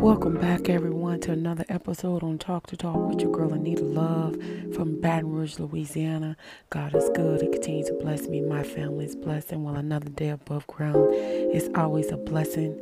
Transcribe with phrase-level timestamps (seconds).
[0.00, 4.34] Welcome back, everyone, to another episode on Talk That Talk with your girl Anita Love
[4.74, 6.38] from Baton Rouge, Louisiana.
[6.70, 7.42] God is good.
[7.42, 8.40] He continues to bless me.
[8.40, 9.52] My family is blessed.
[9.52, 12.80] And while another day above ground is always a blessing.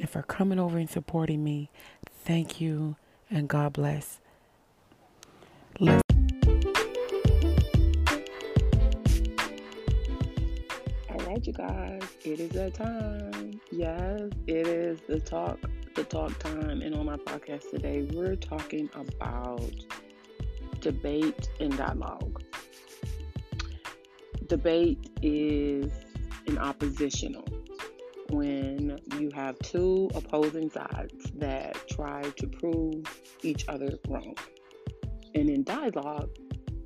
[0.00, 1.68] And for coming over and supporting me,
[2.24, 2.96] thank you
[3.30, 4.20] and God bless.
[5.78, 6.02] Let's
[11.10, 13.60] All right, you guys, it is that time.
[13.70, 15.58] Yes, it is the talk,
[15.94, 16.82] the talk time.
[16.82, 19.70] And on my podcast today, we're talking about
[20.80, 22.42] debate and dialogue.
[24.48, 25.92] Debate is
[26.46, 27.46] an oppositional
[28.30, 33.04] when you have two opposing sides that try to prove
[33.42, 34.34] each other wrong.
[35.34, 36.30] And in dialogue,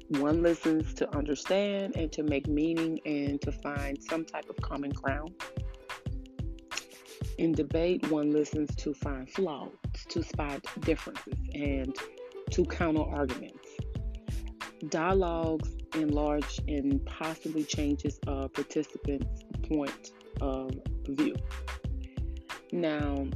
[0.09, 4.91] one listens to understand and to make meaning and to find some type of common
[4.91, 5.35] ground.
[7.39, 9.71] In debate, one listens to find flaws,
[10.09, 11.97] to spot differences, and
[12.51, 13.69] to counter arguments.
[14.89, 20.73] Dialogues enlarge and possibly changes a participant's point of
[21.07, 21.37] view.
[22.73, 23.27] Now,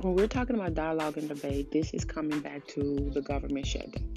[0.00, 4.14] when we're talking about dialogue and debate, this is coming back to the government shutdown.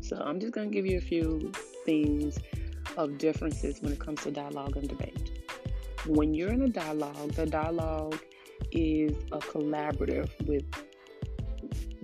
[0.00, 1.52] So I'm just going to give you a few
[1.84, 2.38] things
[2.96, 5.29] of differences when it comes to dialogue and debate.
[6.06, 8.18] When you're in a dialogue, the dialogue
[8.72, 10.64] is a collaborative with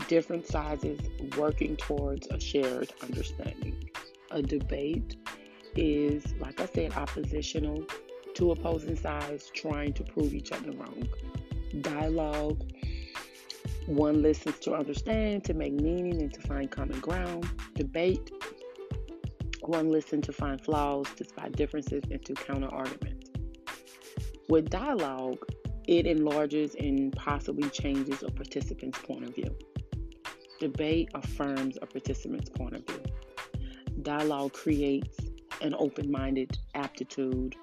[0.08, 1.00] different sizes
[1.36, 3.88] working towards a shared understanding.
[4.30, 5.16] A debate
[5.74, 7.84] is, like I said, oppositional,
[8.34, 11.08] two opposing sides trying to prove each other wrong.
[11.80, 12.62] Dialogue
[13.86, 17.48] one listens to understand, to make meaning, and to find common ground.
[17.74, 18.32] Debate.
[19.62, 23.15] One listens to find flaws, to spot differences, and to counter arguments.
[24.48, 25.38] With dialogue,
[25.88, 29.56] it enlarges and possibly changes a participant's point of view.
[30.60, 33.02] Debate affirms a participant's point of view.
[34.02, 35.18] Dialogue creates
[35.62, 37.56] an open minded aptitude,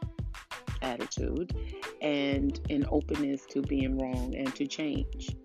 [0.82, 1.56] attitude,
[2.02, 5.36] and an openness to being wrong and to change.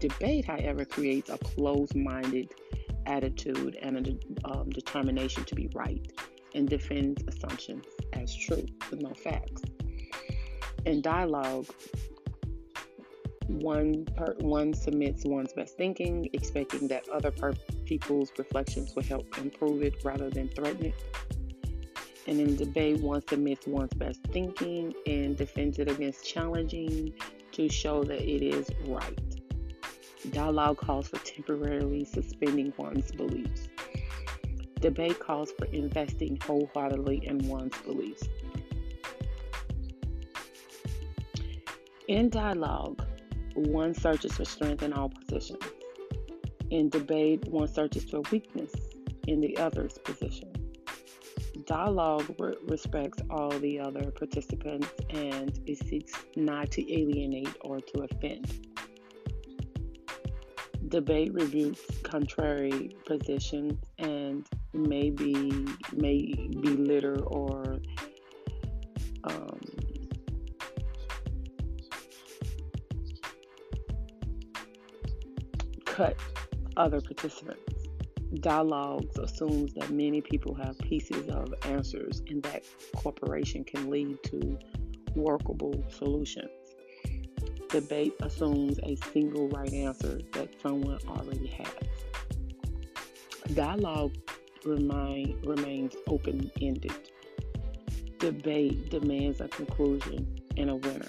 [0.00, 2.52] Debate, however, creates a closed minded
[3.06, 6.10] attitude and a um, determination to be right
[6.54, 7.84] and defends assumptions
[8.14, 9.62] as true with no facts.
[10.86, 11.66] In dialogue,
[13.48, 17.54] one per, one submits one's best thinking, expecting that other per-
[17.84, 20.94] people's reflections will help improve it rather than threaten it.
[22.28, 27.12] And in debate, one submits one's best thinking and defends it against challenging
[27.50, 29.18] to show that it is right.
[30.30, 33.68] Dialogue calls for temporarily suspending one's beliefs.
[34.78, 38.28] Debate calls for investing wholeheartedly in one's beliefs.
[42.08, 43.04] In dialogue,
[43.54, 45.62] one searches for strength in all positions.
[46.70, 48.72] In debate, one searches for weakness
[49.26, 50.52] in the other's position.
[51.66, 58.02] Dialogue re- respects all the other participants and it seeks not to alienate or to
[58.02, 58.68] offend.
[60.88, 67.80] Debate rebukes contrary positions and may be may belittle or
[69.24, 69.60] um,
[75.96, 76.16] cut
[76.76, 77.88] other participants.
[78.40, 82.64] Dialogues assumes that many people have pieces of answers and that
[82.96, 84.58] cooperation can lead to
[85.14, 86.50] workable solutions.
[87.70, 91.72] Debate assumes a single right answer that someone already has.
[93.54, 94.14] Dialogue
[94.66, 96.92] remain, remains open ended.
[98.18, 101.08] Debate demands a conclusion and a winner.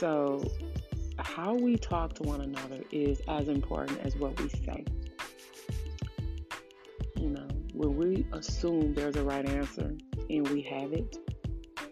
[0.00, 0.42] So,
[1.18, 4.82] how we talk to one another is as important as what we say.
[7.18, 9.94] You know, when we assume there's a right answer
[10.30, 11.18] and we have it,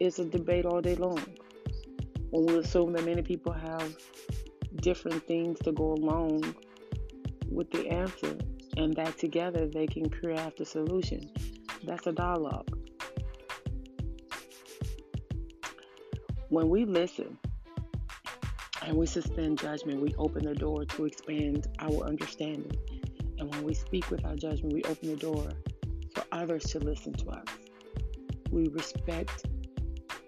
[0.01, 1.23] it's a debate all day long.
[2.31, 3.95] When we assume that many people have
[4.77, 6.55] different things to go along
[7.51, 8.39] with the answer
[8.79, 11.31] and that together they can craft a solution,
[11.85, 12.71] that's a dialogue.
[16.49, 17.37] When we listen,
[18.89, 22.73] and we suspend judgment, we open the door to expand our understanding.
[23.39, 25.47] And when we speak with our judgment, we open the door
[26.15, 27.45] for others to listen to us.
[28.51, 29.45] We respect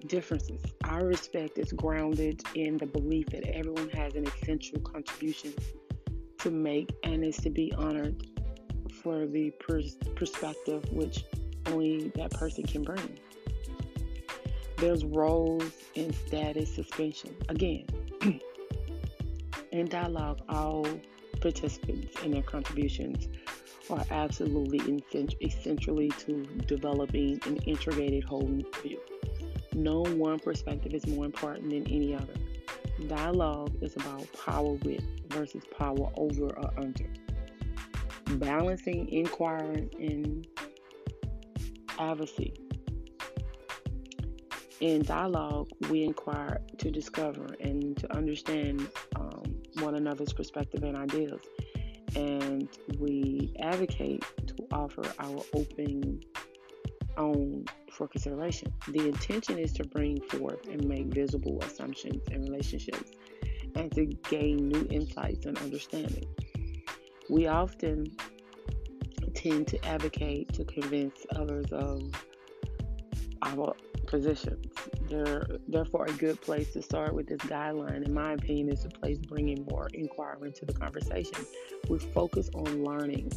[0.07, 0.61] differences.
[0.85, 5.55] Our respect is grounded in the belief that everyone has an essential contribution
[6.41, 8.27] to make and is to be honored
[9.03, 11.25] for the pers- perspective which
[11.69, 13.19] only that person can bring.
[14.77, 17.35] There's roles and status suspension.
[17.49, 17.87] Again,
[19.73, 20.87] in dialogue, all
[21.41, 23.29] participants and their contributions
[23.89, 25.03] are absolutely
[25.41, 28.47] essentially to developing an integrated whole
[28.83, 29.01] view.
[29.75, 32.35] No one perspective is more important than any other.
[33.07, 37.07] Dialogue is about power with versus power over or under.
[38.33, 40.47] Balancing inquiry and
[41.99, 42.55] advocacy.
[44.81, 48.89] In dialogue, we inquire to discover and to understand
[49.81, 51.41] one another's perspective and ideas.
[52.17, 52.69] And
[52.99, 56.21] we advocate to offer our open
[57.17, 58.73] own for consideration.
[58.89, 63.13] The intention is to bring forth and make visible assumptions and relationships
[63.75, 66.25] and to gain new insights and understanding.
[67.29, 68.07] We often
[69.35, 72.03] tend to advocate to convince others of
[73.43, 73.75] our
[74.07, 74.67] positions.
[75.69, 79.19] Therefore, a good place to start with this guideline, in my opinion, is a place
[79.19, 81.45] bringing more inquiry into the conversation.
[81.89, 83.33] We focus on learning.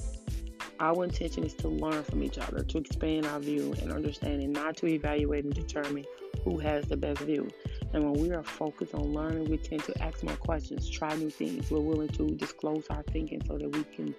[0.79, 4.77] Our intention is to learn from each other, to expand our view and understanding, not
[4.77, 6.05] to evaluate and determine
[6.43, 7.49] who has the best view.
[7.93, 11.29] And when we are focused on learning, we tend to ask more questions, try new
[11.29, 11.71] things.
[11.71, 14.13] We're willing to disclose our thinking so that we can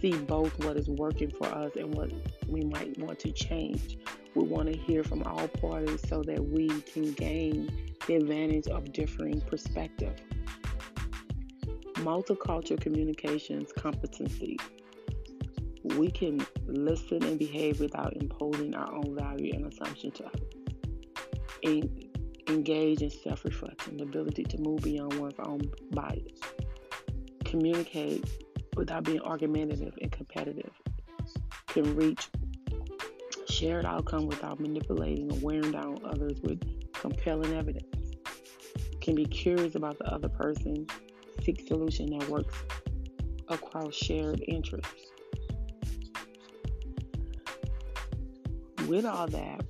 [0.00, 2.10] see both what is working for us and what
[2.46, 3.98] we might want to change.
[4.34, 7.70] We want to hear from all parties so that we can gain
[8.06, 10.14] the advantage of differing perspective.
[11.94, 14.56] Multicultural communications competency.
[15.96, 20.48] We can listen and behave without imposing our own value and assumption to others.
[21.62, 22.10] En-
[22.48, 25.60] engage in self-reflection, the ability to move beyond one's own
[25.90, 26.40] bias.
[27.44, 28.24] Communicate
[28.76, 30.72] without being argumentative and competitive.
[31.68, 32.28] Can reach
[33.60, 36.62] shared outcome without manipulating or wearing down others with
[36.94, 37.84] compelling evidence.
[39.02, 40.86] Can be curious about the other person,
[41.44, 42.56] seek solution that works
[43.48, 45.12] across shared interests.
[48.86, 49.60] With all that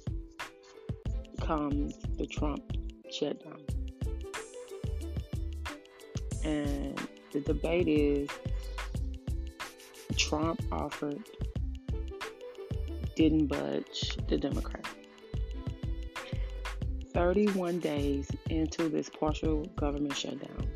[1.40, 2.62] comes the Trump
[3.10, 3.58] shutdown.
[6.44, 6.96] And
[7.32, 8.28] the debate is
[10.16, 11.24] Trump offered
[13.20, 14.88] didn't budge the Democrats.
[17.12, 20.66] 31 days into this partial government shutdown,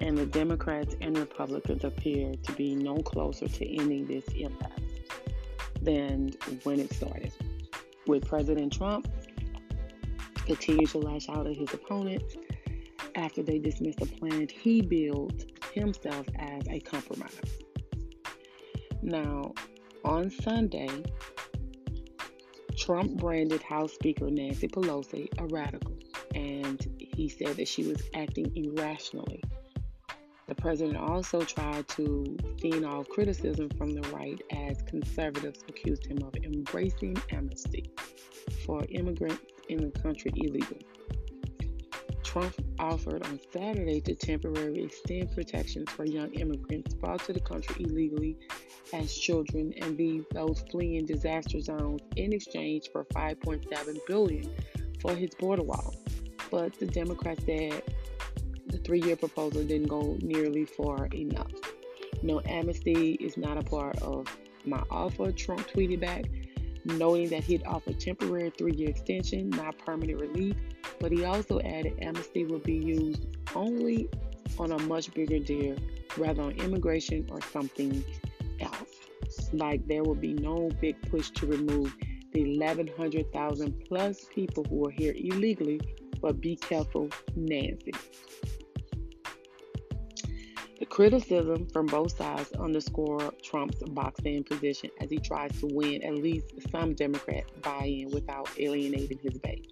[0.00, 4.70] and the Democrats and Republicans appear to be no closer to ending this impasse
[5.80, 6.32] than
[6.64, 7.32] when it started.
[8.08, 9.06] With President Trump
[10.44, 12.34] continuing to lash out at his opponents
[13.14, 17.38] after they dismissed a plan he built himself as a compromise.
[19.00, 19.54] Now,
[20.04, 20.90] on Sunday,
[22.82, 25.96] Trump branded House Speaker Nancy Pelosi a radical,
[26.34, 29.40] and he said that she was acting irrationally.
[30.48, 36.18] The president also tried to fend off criticism from the right as conservatives accused him
[36.24, 37.88] of embracing amnesty
[38.66, 40.84] for immigrants in the country illegally.
[42.24, 47.84] Trump offered on Saturday to temporarily extend protections for young immigrants brought to the country
[47.84, 48.36] illegally
[48.92, 54.50] as children and leave those fleeing disaster zones in exchange for 5.7 billion
[55.00, 55.94] for his border wall.
[56.50, 57.82] But the Democrats said
[58.66, 61.52] the three-year proposal didn't go nearly far enough.
[62.22, 64.26] No amnesty is not a part of
[64.64, 66.26] my offer, Trump tweeted back,
[66.84, 70.56] noting that he'd offer temporary three-year extension, not permanent relief
[71.02, 73.26] but he also added amnesty will be used
[73.56, 74.08] only
[74.58, 75.76] on a much bigger deal
[76.16, 78.04] rather on immigration or something
[78.60, 78.91] else.
[79.52, 81.94] Like there will be no big push to remove
[82.32, 85.80] the 1,100,000 plus people who are here illegally,
[86.20, 87.92] but be careful, Nancy.
[90.78, 96.14] The criticism from both sides underscore Trump's boxing position as he tries to win at
[96.14, 99.66] least some Democrat buy in without alienating his base.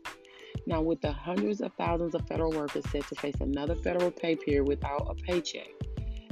[0.66, 4.36] Now, with the hundreds of thousands of federal workers set to face another federal pay
[4.36, 5.68] period without a paycheck,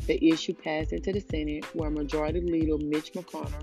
[0.09, 3.63] the issue passed into the Senate where Majority Leader Mitch McConnell,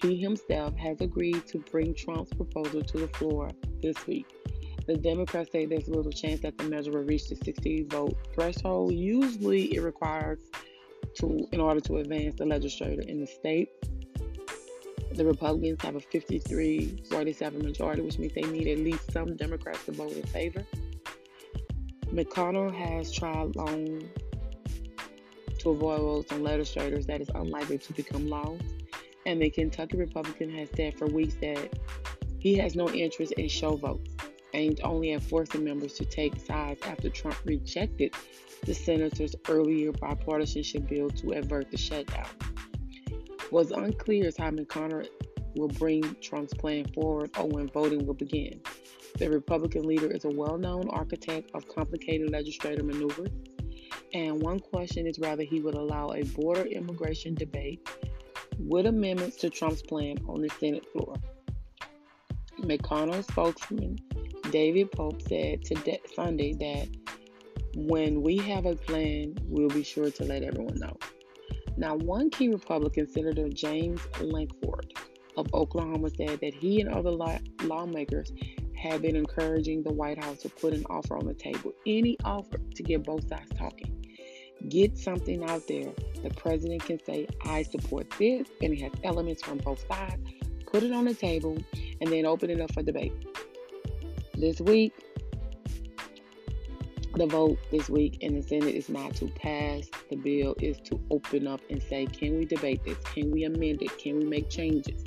[0.00, 3.50] he himself, has agreed to bring Trump's proposal to the floor
[3.82, 4.26] this week.
[4.86, 8.94] The Democrats say there's little chance that the measure will reach the 60 vote threshold.
[8.94, 10.40] Usually, it requires
[11.16, 13.68] to, in order to advance the legislature in the state,
[15.12, 19.84] the Republicans have a 53 47 majority, which means they need at least some Democrats
[19.84, 20.64] to vote in favor.
[22.06, 24.02] McConnell has tried long
[25.64, 28.56] to avoid votes on legislators that is unlikely to become law.
[29.26, 31.78] And the Kentucky Republican has said for weeks that
[32.38, 34.10] he has no interest in show votes.
[34.52, 38.14] aimed only at forcing members to take sides after Trump rejected
[38.64, 42.28] the senator's earlier bipartisanship bill to avert the shutdown.
[43.50, 45.08] What's unclear is how McConnell
[45.56, 48.60] will bring Trump's plan forward or when voting will begin.
[49.18, 53.30] The Republican leader is a well known architect of complicated legislative maneuvers,
[54.14, 57.86] and one question is whether he would allow a border immigration debate
[58.58, 61.16] with amendments to Trump's plan on the Senate floor.
[62.60, 63.98] McConnell spokesman
[64.50, 66.88] David Pope said today, Sunday that
[67.74, 70.96] when we have a plan, we'll be sure to let everyone know.
[71.76, 74.94] Now, one key Republican, Senator James Lankford
[75.36, 78.32] of Oklahoma, said that he and other law- lawmakers
[78.76, 82.58] have been encouraging the White House to put an offer on the table, any offer
[82.76, 83.93] to get both sides talking.
[84.68, 85.92] Get something out there.
[86.22, 90.22] The president can say, I support this, and it has elements from both sides.
[90.66, 91.58] Put it on the table
[92.00, 93.12] and then open it up for debate.
[94.36, 94.94] This week,
[97.14, 100.98] the vote this week in the Senate is not to pass the bill, is to
[101.10, 102.98] open up and say, can we debate this?
[103.04, 103.96] Can we amend it?
[103.98, 105.04] Can we make changes?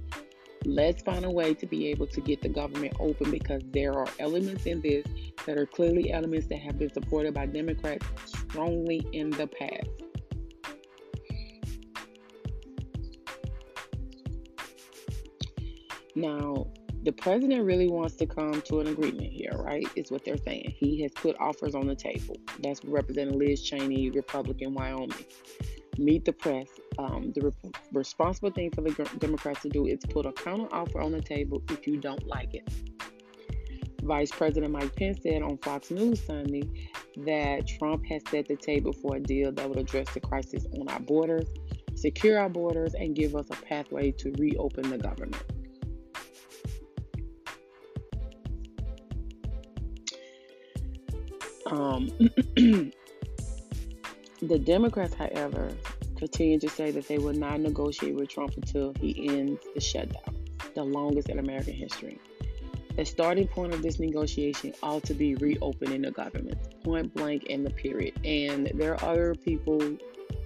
[0.65, 4.07] Let's find a way to be able to get the government open because there are
[4.19, 5.05] elements in this
[5.45, 8.05] that are clearly elements that have been supported by Democrats
[8.57, 9.87] strongly in the past.
[16.15, 16.65] Now,
[17.03, 19.87] the president really wants to come to an agreement here, right?
[19.95, 20.73] Is what they're saying.
[20.75, 22.35] He has put offers on the table.
[22.63, 25.11] That's Representative Liz Cheney, Republican, Wyoming.
[25.99, 26.67] Meet the press.
[26.97, 30.99] Um, the re- responsible thing for the Democrats to do is put a counter offer
[30.99, 32.67] on the table if you don't like it.
[34.07, 36.63] Vice President Mike Pence said on Fox News Sunday
[37.17, 40.87] that Trump has set the table for a deal that would address the crisis on
[40.87, 41.45] our borders,
[41.93, 45.43] secure our borders, and give us a pathway to reopen the government.
[51.65, 52.07] Um,
[54.41, 55.73] the Democrats, however,
[56.15, 60.45] continue to say that they will not negotiate with Trump until he ends the shutdown,
[60.75, 62.17] the longest in American history.
[62.97, 67.63] The starting point of this negotiation ought to be reopening the government, point blank in
[67.63, 68.19] the period.
[68.25, 69.79] And there are other people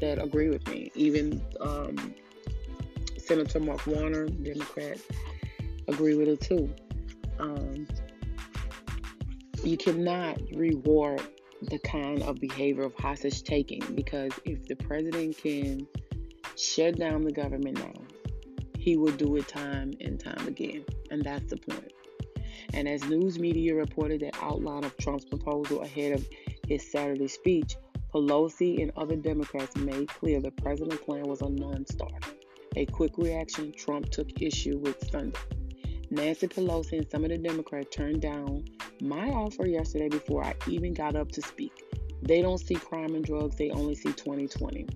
[0.01, 0.91] that agree with me.
[0.93, 2.13] Even um,
[3.17, 4.97] Senator Mark Warner, Democrat,
[5.87, 6.73] agree with it too.
[7.39, 7.87] Um,
[9.63, 11.21] you cannot reward
[11.61, 15.87] the kind of behavior of hostage taking because if the president can
[16.57, 17.93] shut down the government now,
[18.77, 20.83] he will do it time and time again.
[21.11, 21.93] And that's the point.
[22.73, 26.27] And as news media reported the outline of Trump's proposal ahead of
[26.67, 27.75] his Saturday speech,
[28.13, 32.31] Pelosi and other Democrats made clear the president's plan was a non starter.
[32.75, 35.39] A quick reaction Trump took issue with Sunday.
[36.09, 38.65] Nancy Pelosi and some of the Democrats turned down
[39.01, 41.71] my offer yesterday before I even got up to speak.
[42.21, 44.87] They don't see crime and drugs, they only see 2020.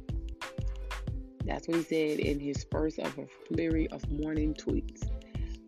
[1.45, 5.09] That's what he said in his first of a flurry of morning tweets.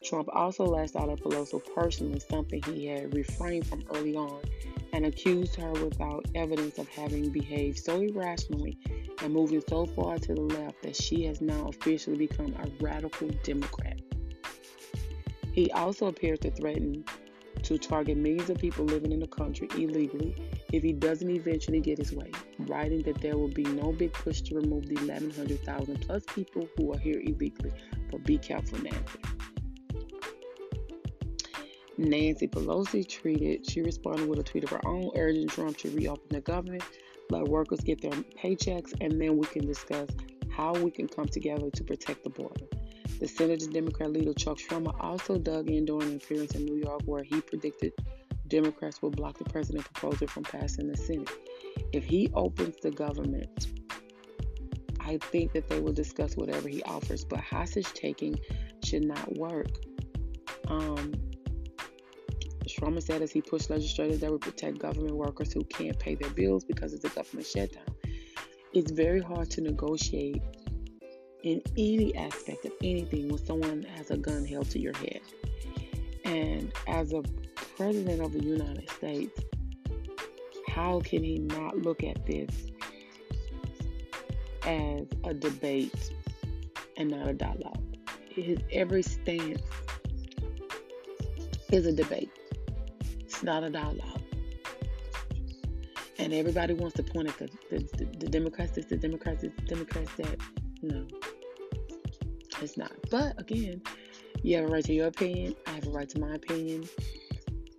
[0.08, 4.42] Trump also lashed out at Pelosi personally, something he had refrained from early on,
[4.94, 8.78] and accused her without evidence of having behaved so irrationally
[9.22, 13.28] and moving so far to the left that she has now officially become a radical
[13.44, 14.00] Democrat.
[15.52, 17.04] He also appears to threaten
[17.64, 20.36] to target millions of people living in the country illegally
[20.72, 24.40] if he doesn't eventually get his way, writing that there will be no big push
[24.42, 27.74] to remove the 1,100,000 plus people who are here illegally.
[28.10, 29.37] But be careful, Nancy.
[31.98, 36.28] Nancy Pelosi tweeted, she responded with a tweet of her own urging Trump to reopen
[36.30, 36.84] the government,
[37.30, 40.10] let workers get their paychecks, and then we can discuss
[40.50, 42.66] how we can come together to protect the border.
[43.20, 47.02] The Senate Democrat leader Chuck Schumer also dug in during an appearance in New York
[47.06, 47.94] where he predicted
[48.48, 51.30] Democrats will block the president's proposal from passing the Senate.
[51.94, 53.68] If he opens the government,
[55.00, 58.40] I think that they will discuss whatever he offers, but hostage taking
[58.84, 59.68] should not work.
[60.68, 61.14] Um,
[62.78, 66.30] Schumer said as he pushed legislators that would protect government workers who can't pay their
[66.30, 67.84] bills because of the government shutdown.
[68.74, 70.44] It's very hard to negotiate
[71.44, 75.22] in any aspect of anything when someone has a gun held to your head.
[76.26, 77.24] And as a
[77.78, 79.40] president of the United States,
[80.68, 82.50] how can he not look at this
[84.64, 86.12] as a debate
[86.98, 87.82] and not a dialogue?
[88.30, 89.62] His every stance
[91.72, 92.27] is a debate.
[93.38, 94.24] It's not a dialogue.
[96.18, 99.56] And everybody wants to point at the, the, the, the Democrats, it's the Democrats, it's
[99.58, 100.40] the Democrats that,
[100.82, 101.06] no,
[102.60, 102.94] it's not.
[103.12, 103.84] But again,
[104.42, 105.56] you have a right to your opinion.
[105.68, 106.90] I have a right to my opinion.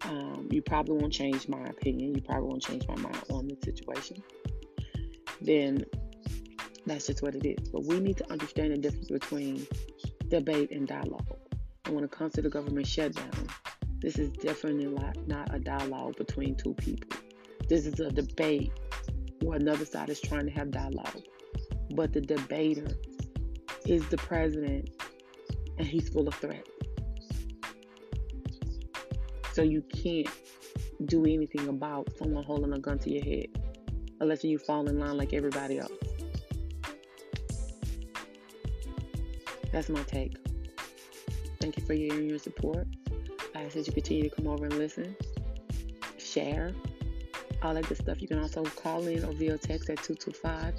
[0.03, 2.15] um, you probably won't change my opinion.
[2.15, 4.23] You probably won't change my mind on the situation.
[5.41, 5.85] Then
[6.87, 7.69] that's just what it is.
[7.69, 9.67] But we need to understand the difference between
[10.29, 11.37] debate and dialogue.
[11.85, 13.49] And when it comes to the government shutdown,
[14.01, 14.87] this is definitely
[15.27, 17.19] not a dialogue between two people.
[17.69, 18.73] This is a debate
[19.43, 21.23] where another side is trying to have dialogue.
[21.95, 22.89] But the debater
[23.87, 24.91] is the president
[25.79, 26.71] and he's full of threats.
[29.53, 30.29] So you can't
[31.07, 33.47] do anything about someone holding a gun to your head
[34.21, 35.93] unless you fall in line like everybody else.
[39.73, 40.37] That's my take.
[41.61, 42.87] Thank you for your, your support.
[43.69, 45.15] Ask that you continue to come over and listen,
[46.17, 46.73] share,
[47.63, 48.23] all that good stuff.
[48.23, 50.75] You can also call in or via text at 225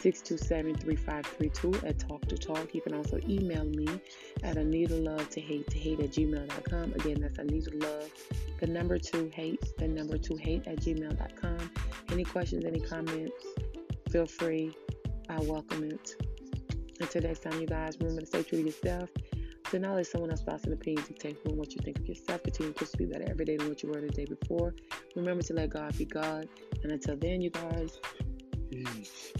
[0.00, 2.74] 627 3532 at Talk That Talk.
[2.74, 3.86] You can also email me
[4.42, 6.94] at Anita Love to hate to hate at gmail.com.
[6.94, 8.10] Again, that's Anita Love,
[8.60, 11.70] the number two hate, the number two hate at gmail.com.
[12.12, 13.44] Any questions, any comments,
[14.08, 14.74] feel free.
[15.28, 16.16] I welcome it.
[16.98, 19.10] Until next time, you guys, remember to stay true to yourself.
[19.72, 22.42] To not let someone else thoughts and opinions dictate and what you think of yourself.
[22.42, 24.74] Continue to be better every day than what you were the day before.
[25.16, 26.46] Remember to let God be God.
[26.82, 27.98] And until then, you guys,
[28.70, 29.32] peace.